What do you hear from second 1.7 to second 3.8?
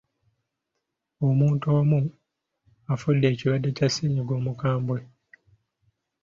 omu afudde ekirwadde